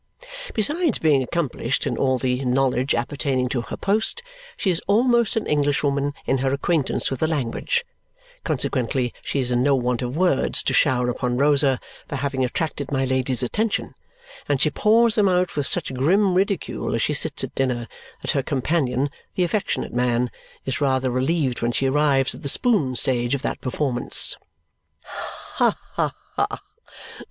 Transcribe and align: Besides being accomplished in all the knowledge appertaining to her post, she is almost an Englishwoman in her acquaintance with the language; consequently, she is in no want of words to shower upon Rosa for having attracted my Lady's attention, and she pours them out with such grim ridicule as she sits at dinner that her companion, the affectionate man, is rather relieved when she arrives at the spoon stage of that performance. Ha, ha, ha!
Besides 0.55 0.97
being 0.97 1.21
accomplished 1.21 1.85
in 1.85 1.95
all 1.95 2.17
the 2.17 2.43
knowledge 2.43 2.95
appertaining 2.95 3.47
to 3.49 3.61
her 3.61 3.77
post, 3.77 4.23
she 4.57 4.71
is 4.71 4.81
almost 4.87 5.35
an 5.35 5.45
Englishwoman 5.45 6.13
in 6.25 6.39
her 6.39 6.51
acquaintance 6.51 7.11
with 7.11 7.19
the 7.19 7.27
language; 7.27 7.85
consequently, 8.43 9.13
she 9.21 9.41
is 9.41 9.51
in 9.51 9.61
no 9.61 9.75
want 9.75 10.01
of 10.01 10.17
words 10.17 10.63
to 10.63 10.73
shower 10.73 11.07
upon 11.07 11.37
Rosa 11.37 11.79
for 12.09 12.15
having 12.15 12.43
attracted 12.43 12.91
my 12.91 13.05
Lady's 13.05 13.43
attention, 13.43 13.93
and 14.49 14.59
she 14.59 14.71
pours 14.71 15.13
them 15.13 15.29
out 15.29 15.55
with 15.55 15.67
such 15.67 15.93
grim 15.93 16.33
ridicule 16.33 16.95
as 16.95 17.03
she 17.03 17.13
sits 17.13 17.43
at 17.43 17.53
dinner 17.53 17.87
that 18.23 18.31
her 18.31 18.41
companion, 18.41 19.07
the 19.35 19.43
affectionate 19.43 19.93
man, 19.93 20.31
is 20.65 20.81
rather 20.81 21.11
relieved 21.11 21.61
when 21.61 21.71
she 21.71 21.85
arrives 21.85 22.33
at 22.33 22.41
the 22.41 22.49
spoon 22.49 22.95
stage 22.95 23.35
of 23.35 23.43
that 23.43 23.61
performance. 23.61 24.35
Ha, 25.03 25.77
ha, 25.93 26.11
ha! 26.37 26.59